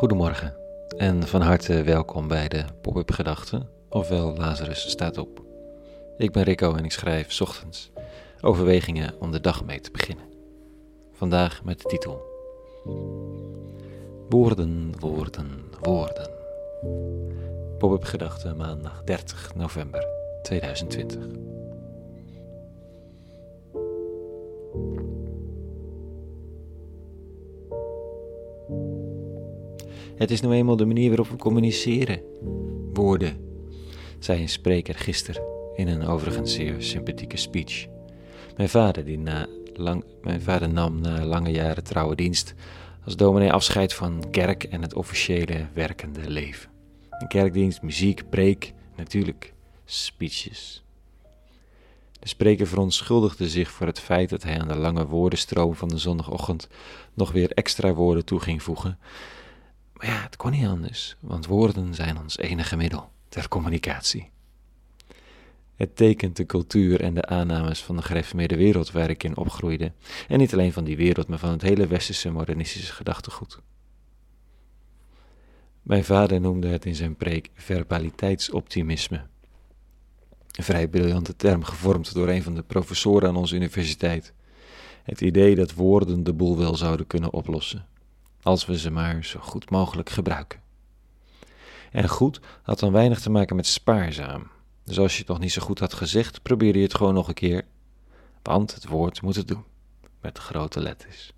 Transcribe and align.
Goedemorgen 0.00 0.54
en 0.96 1.26
van 1.26 1.40
harte 1.40 1.82
welkom 1.82 2.28
bij 2.28 2.48
de 2.48 2.64
Pop-up 2.80 3.10
Gedachten, 3.10 3.68
ofwel 3.88 4.36
Lazarus 4.36 4.90
staat 4.90 5.18
op. 5.18 5.42
Ik 6.16 6.32
ben 6.32 6.42
Rico 6.42 6.74
en 6.74 6.84
ik 6.84 6.92
schrijf 6.92 7.40
ochtends 7.40 7.90
overwegingen 8.40 9.14
om 9.18 9.32
de 9.32 9.40
dag 9.40 9.64
mee 9.64 9.80
te 9.80 9.90
beginnen. 9.90 10.24
Vandaag 11.12 11.64
met 11.64 11.80
de 11.80 11.88
titel 11.88 12.22
Woorden, 14.28 14.92
woorden, 14.98 15.64
woorden. 15.80 16.30
Pop-up 17.78 18.04
Gedachten 18.04 18.56
maandag 18.56 19.02
30 19.04 19.54
november 19.54 20.06
2020. 20.42 21.49
Het 30.20 30.30
is 30.30 30.40
nou 30.40 30.54
eenmaal 30.54 30.76
de 30.76 30.84
manier 30.84 31.08
waarop 31.08 31.28
we 31.28 31.36
communiceren. 31.36 32.22
Woorden, 32.92 33.36
zei 34.18 34.40
een 34.40 34.48
spreker 34.48 34.94
gisteren 34.94 35.42
in 35.74 35.88
een 35.88 36.06
overigens 36.06 36.54
zeer 36.54 36.74
sympathieke 36.78 37.36
speech. 37.36 37.86
Mijn 38.56 38.68
vader, 38.68 39.04
die 39.04 39.18
na 39.18 39.46
lang, 39.74 40.04
mijn 40.22 40.40
vader 40.40 40.68
nam 40.68 41.00
na 41.00 41.24
lange 41.24 41.50
jaren 41.50 41.84
trouwe 41.84 42.14
dienst 42.14 42.54
als 43.04 43.16
dominee 43.16 43.52
afscheid 43.52 43.94
van 43.94 44.24
kerk 44.30 44.64
en 44.64 44.82
het 44.82 44.94
officiële 44.94 45.66
werkende 45.72 46.30
leven. 46.30 46.70
Een 47.10 47.28
kerkdienst, 47.28 47.82
muziek, 47.82 48.30
preek, 48.30 48.72
natuurlijk 48.96 49.52
speeches. 49.84 50.84
De 52.18 52.28
spreker 52.28 52.66
verontschuldigde 52.66 53.48
zich 53.48 53.70
voor 53.70 53.86
het 53.86 54.00
feit 54.00 54.28
dat 54.28 54.42
hij 54.42 54.60
aan 54.60 54.68
de 54.68 54.76
lange 54.76 55.06
woordenstroom 55.06 55.74
van 55.74 55.88
de 55.88 55.98
zondagochtend 55.98 56.68
nog 57.14 57.32
weer 57.32 57.50
extra 57.50 57.94
woorden 57.94 58.24
toe 58.24 58.40
ging 58.40 58.62
voegen 58.62 58.98
maar 60.00 60.08
ja, 60.08 60.22
het 60.22 60.36
kon 60.36 60.50
niet 60.50 60.66
anders, 60.66 61.16
want 61.20 61.46
woorden 61.46 61.94
zijn 61.94 62.18
ons 62.18 62.38
enige 62.38 62.76
middel 62.76 63.10
ter 63.28 63.48
communicatie. 63.48 64.30
Het 65.74 65.96
tekent 65.96 66.36
de 66.36 66.46
cultuur 66.46 67.00
en 67.00 67.14
de 67.14 67.26
aannames 67.26 67.82
van 67.82 67.96
de 67.96 68.02
gereformeerde 68.02 68.56
wereld 68.56 68.90
waar 68.90 69.10
ik 69.10 69.22
in 69.22 69.36
opgroeide, 69.36 69.92
en 70.28 70.38
niet 70.38 70.52
alleen 70.52 70.72
van 70.72 70.84
die 70.84 70.96
wereld, 70.96 71.28
maar 71.28 71.38
van 71.38 71.50
het 71.50 71.62
hele 71.62 71.86
westerse 71.86 72.30
modernistische 72.30 72.92
gedachtegoed. 72.92 73.60
Mijn 75.82 76.04
vader 76.04 76.40
noemde 76.40 76.68
het 76.68 76.84
in 76.84 76.94
zijn 76.94 77.16
preek 77.16 77.50
verbaliteitsoptimisme. 77.54 79.22
Een 80.50 80.64
vrij 80.64 80.88
briljante 80.88 81.36
term, 81.36 81.62
gevormd 81.62 82.14
door 82.14 82.28
een 82.28 82.42
van 82.42 82.54
de 82.54 82.62
professoren 82.62 83.28
aan 83.28 83.36
onze 83.36 83.54
universiteit. 83.54 84.32
Het 85.02 85.20
idee 85.20 85.54
dat 85.54 85.74
woorden 85.74 86.24
de 86.24 86.32
boel 86.32 86.58
wel 86.58 86.76
zouden 86.76 87.06
kunnen 87.06 87.32
oplossen 87.32 87.88
als 88.42 88.66
we 88.66 88.78
ze 88.78 88.90
maar 88.90 89.24
zo 89.24 89.40
goed 89.40 89.70
mogelijk 89.70 90.10
gebruiken. 90.10 90.60
En 91.90 92.08
goed 92.08 92.40
had 92.62 92.78
dan 92.78 92.92
weinig 92.92 93.20
te 93.20 93.30
maken 93.30 93.56
met 93.56 93.66
spaarzaam. 93.66 94.50
Dus 94.84 94.98
als 94.98 95.12
je 95.12 95.18
het 95.18 95.28
nog 95.28 95.38
niet 95.38 95.52
zo 95.52 95.62
goed 95.62 95.78
had 95.78 95.94
gezegd, 95.94 96.42
probeerde 96.42 96.78
je 96.78 96.84
het 96.84 96.94
gewoon 96.94 97.14
nog 97.14 97.28
een 97.28 97.34
keer. 97.34 97.64
Want 98.42 98.74
het 98.74 98.86
woord 98.86 99.22
moet 99.22 99.36
het 99.36 99.48
doen, 99.48 99.64
met 100.20 100.38
grote 100.38 100.80
letters. 100.80 101.32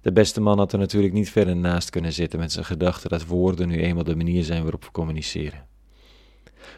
De 0.00 0.12
beste 0.12 0.40
man 0.40 0.58
had 0.58 0.72
er 0.72 0.78
natuurlijk 0.78 1.14
niet 1.14 1.30
verder 1.30 1.56
naast 1.56 1.90
kunnen 1.90 2.12
zitten 2.12 2.38
met 2.38 2.52
zijn 2.52 2.64
gedachte 2.64 3.08
dat 3.08 3.26
woorden 3.26 3.68
nu 3.68 3.80
eenmaal 3.80 4.04
de 4.04 4.16
manier 4.16 4.44
zijn 4.44 4.62
waarop 4.62 4.84
we 4.84 4.90
communiceren. 4.90 5.66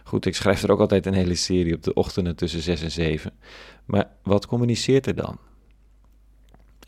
Goed, 0.04 0.26
ik 0.26 0.34
schrijf 0.34 0.62
er 0.62 0.70
ook 0.70 0.80
altijd 0.80 1.06
een 1.06 1.14
hele 1.14 1.34
serie 1.34 1.74
op 1.74 1.82
de 1.82 1.94
ochtenden 1.94 2.36
tussen 2.36 2.60
6 2.60 2.82
en 2.82 2.90
7. 2.90 3.32
Maar 3.84 4.10
wat 4.22 4.46
communiceert 4.46 5.06
er 5.06 5.14
dan? 5.14 5.38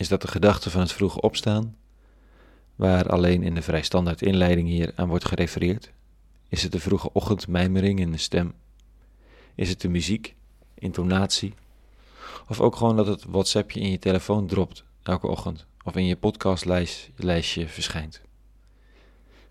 Is 0.01 0.09
dat 0.09 0.23
de 0.23 0.29
gedachte 0.29 0.71
van 0.71 0.81
het 0.81 0.93
vroege 0.93 1.21
opstaan, 1.21 1.77
waar 2.77 3.09
alleen 3.09 3.43
in 3.43 3.55
de 3.55 3.63
vrij 3.63 3.83
standaard 3.83 4.23
inleiding 4.23 4.69
hier 4.69 4.93
aan 4.95 5.09
wordt 5.09 5.25
gerefereerd? 5.25 5.93
Is 6.49 6.63
het 6.63 6.73
de 6.73 6.81
vroege 6.81 7.13
ochtendmijmering 7.13 8.01
in 8.01 8.13
de 8.13 8.19
stem? 8.19 8.55
Is 9.55 9.69
het 9.69 9.81
de 9.81 9.89
muziek, 9.89 10.35
intonatie? 10.75 11.55
Of 12.49 12.61
ook 12.61 12.77
gewoon 12.77 12.97
dat 12.97 13.07
het 13.07 13.25
WhatsAppje 13.25 13.81
in 13.81 13.91
je 13.91 13.99
telefoon 13.99 14.47
dropt 14.47 14.85
elke 15.03 15.27
ochtend 15.27 15.67
of 15.85 15.97
in 15.97 16.07
je 16.07 16.17
podcastlijstje 16.17 17.69
verschijnt? 17.69 18.21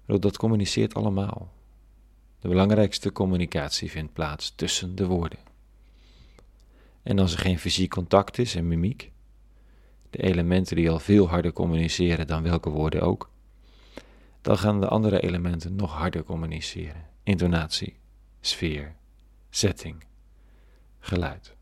Dat 0.05 0.37
communiceert 0.37 0.93
allemaal. 0.93 1.51
De 2.39 2.47
belangrijkste 2.47 3.11
communicatie 3.11 3.91
vindt 3.91 4.13
plaats 4.13 4.53
tussen 4.55 4.95
de 4.95 5.05
woorden. 5.05 5.39
En 7.03 7.19
als 7.19 7.33
er 7.33 7.39
geen 7.39 7.59
fysiek 7.59 7.89
contact 7.89 8.37
is 8.37 8.55
en 8.55 8.67
mimiek, 8.67 9.11
de 10.09 10.23
elementen 10.23 10.75
die 10.75 10.89
al 10.89 10.99
veel 10.99 11.29
harder 11.29 11.53
communiceren 11.53 12.27
dan 12.27 12.43
welke 12.43 12.69
woorden 12.69 13.01
ook, 13.01 13.29
dan 14.41 14.57
gaan 14.57 14.81
de 14.81 14.87
andere 14.87 15.19
elementen 15.19 15.75
nog 15.75 15.93
harder 15.93 16.23
communiceren. 16.23 17.05
Intonatie, 17.23 17.95
sfeer, 18.41 18.95
setting, 19.49 20.03
geluid. 20.99 21.55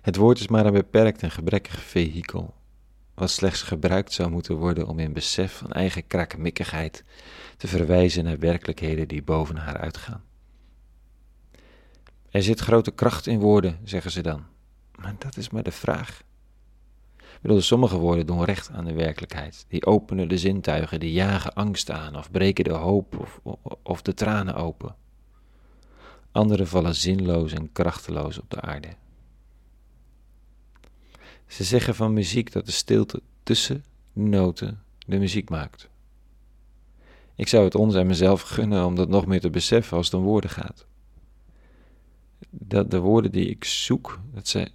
Het 0.00 0.16
woord 0.16 0.38
is 0.38 0.48
maar 0.48 0.66
een 0.66 0.72
beperkt 0.72 1.22
en 1.22 1.30
gebrekkig 1.30 1.82
vehikel, 1.82 2.54
wat 3.14 3.30
slechts 3.30 3.62
gebruikt 3.62 4.12
zou 4.12 4.30
moeten 4.30 4.56
worden 4.56 4.86
om 4.86 4.98
in 4.98 5.12
besef 5.12 5.52
van 5.52 5.72
eigen 5.72 6.06
krakkemikkigheid 6.06 7.04
te 7.56 7.68
verwijzen 7.68 8.24
naar 8.24 8.38
werkelijkheden 8.38 9.08
die 9.08 9.22
boven 9.22 9.56
haar 9.56 9.76
uitgaan. 9.76 10.24
Er 12.30 12.42
zit 12.42 12.60
grote 12.60 12.90
kracht 12.90 13.26
in 13.26 13.38
woorden, 13.38 13.80
zeggen 13.84 14.10
ze 14.10 14.20
dan. 14.22 14.44
Maar 15.00 15.14
dat 15.18 15.36
is 15.36 15.50
maar 15.50 15.62
de 15.62 15.70
vraag. 15.70 16.22
Sommige 17.42 17.96
woorden 17.96 18.26
doen 18.26 18.44
recht 18.44 18.70
aan 18.70 18.84
de 18.84 18.92
werkelijkheid. 18.92 19.64
Die 19.68 19.86
openen 19.86 20.28
de 20.28 20.38
zintuigen, 20.38 21.00
die 21.00 21.12
jagen 21.12 21.52
angst 21.52 21.90
aan 21.90 22.16
of 22.16 22.30
breken 22.30 22.64
de 22.64 22.72
hoop 22.72 23.18
of, 23.18 23.40
of 23.82 24.02
de 24.02 24.14
tranen 24.14 24.54
open. 24.54 24.96
Andere 26.32 26.66
vallen 26.66 26.94
zinloos 26.94 27.52
en 27.52 27.72
krachteloos 27.72 28.38
op 28.38 28.50
de 28.50 28.60
aarde. 28.60 28.88
Ze 31.46 31.64
zeggen 31.64 31.94
van 31.94 32.12
muziek 32.12 32.52
dat 32.52 32.66
de 32.66 32.72
stilte 32.72 33.22
tussen 33.42 33.84
de 34.12 34.20
noten 34.20 34.82
de 35.06 35.18
muziek 35.18 35.50
maakt. 35.50 35.88
Ik 37.34 37.48
zou 37.48 37.64
het 37.64 37.74
ons 37.74 37.94
mezelf 37.94 38.40
gunnen 38.40 38.86
om 38.86 38.94
dat 38.94 39.08
nog 39.08 39.26
meer 39.26 39.40
te 39.40 39.50
beseffen 39.50 39.96
als 39.96 40.06
het 40.06 40.14
om 40.14 40.22
woorden 40.22 40.50
gaat. 40.50 40.86
Dat 42.50 42.90
de 42.90 42.98
woorden 42.98 43.32
die 43.32 43.48
ik 43.48 43.64
zoek, 43.64 44.20
dat 44.32 44.48
zijn 44.48 44.70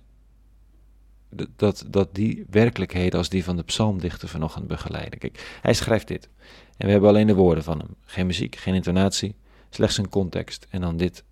dat, 1.56 1.86
dat 1.88 2.16
die 2.16 2.46
werkelijkheden 2.50 3.20
als 3.20 3.30
die 3.30 3.44
van 3.44 3.56
de 3.56 3.64
psalmdichter 3.64 4.28
vanochtend 4.28 4.68
begeleiden. 4.68 5.20
Kijk, 5.20 5.58
hij 5.62 5.74
schrijft 5.74 6.08
dit. 6.08 6.30
En 6.78 6.86
we 6.86 6.92
hebben 6.92 7.10
alleen 7.10 7.28
de 7.28 7.36
woorden 7.36 7.64
van 7.64 7.80
hem. 7.80 7.96
Geen 8.06 8.26
muziek, 8.26 8.56
geen 8.56 8.74
intonatie, 8.74 9.36
slechts 9.70 9.98
een 9.98 10.10
context. 10.10 10.68
En 10.70 10.82
dan 10.82 10.98
dit 10.98 11.24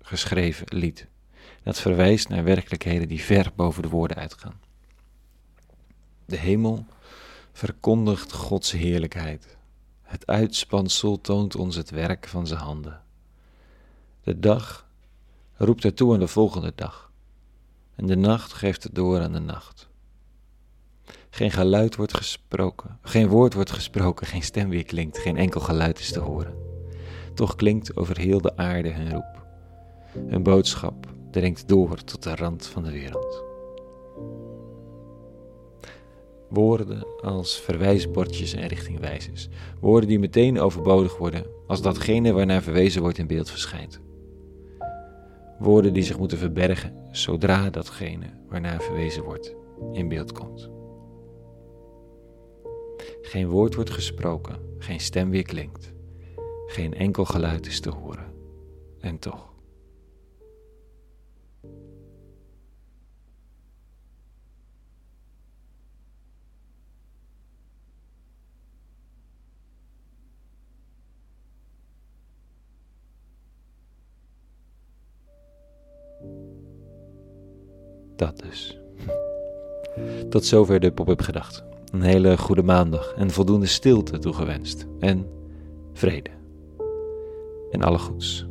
geschreven 0.00 0.66
lied. 0.68 1.06
Dat 1.62 1.80
verwijst 1.80 2.28
naar 2.28 2.44
werkelijkheden 2.44 3.08
die 3.08 3.22
ver 3.22 3.52
boven 3.56 3.82
de 3.82 3.88
woorden 3.88 4.16
uitgaan. 4.16 4.60
De 6.24 6.36
hemel 6.36 6.86
verkondigt 7.52 8.32
Gods 8.32 8.72
heerlijkheid. 8.72 9.56
Het 10.02 10.26
uitspansel 10.26 11.20
toont 11.20 11.56
ons 11.56 11.76
het 11.76 11.90
werk 11.90 12.28
van 12.28 12.46
zijn 12.46 12.60
handen. 12.60 13.02
De 14.22 14.38
dag 14.38 14.88
roept 15.56 15.84
ertoe 15.84 16.12
aan 16.12 16.20
de 16.20 16.28
volgende 16.28 16.72
dag 16.74 17.07
en 17.98 18.06
de 18.06 18.16
nacht 18.16 18.52
geeft 18.52 18.82
het 18.82 18.94
door 18.94 19.20
aan 19.20 19.32
de 19.32 19.38
nacht. 19.38 19.88
Geen 21.30 21.50
geluid 21.50 21.96
wordt 21.96 22.16
gesproken, 22.16 22.98
geen 23.02 23.28
woord 23.28 23.54
wordt 23.54 23.70
gesproken, 23.70 24.26
geen 24.26 24.42
stem 24.42 24.68
weer 24.68 24.84
klinkt, 24.84 25.18
geen 25.18 25.36
enkel 25.36 25.60
geluid 25.60 25.98
is 25.98 26.12
te 26.12 26.20
horen. 26.20 26.54
Toch 27.34 27.54
klinkt 27.54 27.96
over 27.96 28.18
heel 28.18 28.40
de 28.40 28.56
aarde 28.56 28.90
hun 28.90 29.12
roep. 29.12 29.46
Hun 30.26 30.42
boodschap 30.42 31.06
dringt 31.30 31.68
door 31.68 32.04
tot 32.04 32.22
de 32.22 32.34
rand 32.34 32.66
van 32.66 32.82
de 32.82 32.90
wereld. 32.90 33.44
Woorden 36.48 37.06
als 37.20 37.60
verwijsbordjes 37.60 38.52
en 38.52 38.66
richtingwijzers. 38.66 39.48
Woorden 39.80 40.08
die 40.08 40.18
meteen 40.18 40.60
overbodig 40.60 41.16
worden 41.16 41.46
als 41.66 41.82
datgene 41.82 42.32
waarnaar 42.32 42.62
verwezen 42.62 43.02
wordt 43.02 43.18
in 43.18 43.26
beeld 43.26 43.50
verschijnt. 43.50 44.00
Woorden 45.58 45.92
die 45.92 46.02
zich 46.02 46.18
moeten 46.18 46.38
verbergen 46.38 47.08
zodra 47.10 47.70
datgene 47.70 48.26
waarnaar 48.48 48.80
verwezen 48.80 49.22
wordt 49.22 49.54
in 49.92 50.08
beeld 50.08 50.32
komt. 50.32 50.70
Geen 53.22 53.48
woord 53.48 53.74
wordt 53.74 53.90
gesproken, 53.90 54.56
geen 54.78 55.00
stem 55.00 55.30
weer 55.30 55.42
klinkt, 55.42 55.92
geen 56.66 56.94
enkel 56.94 57.24
geluid 57.24 57.66
is 57.66 57.80
te 57.80 57.90
horen. 57.90 58.32
En 59.00 59.18
toch. 59.18 59.57
Dat 78.18 78.38
dus. 78.38 78.78
Tot 80.28 80.44
zover 80.44 80.80
de 80.80 80.92
pop-up 80.92 81.20
gedacht. 81.20 81.64
Een 81.92 82.02
hele 82.02 82.36
goede 82.36 82.62
maandag 82.62 83.12
en 83.16 83.30
voldoende 83.30 83.66
stilte 83.66 84.18
toegewenst. 84.18 84.86
En 85.00 85.26
vrede. 85.92 86.30
En 87.70 87.82
alle 87.82 87.98
goeds. 87.98 88.46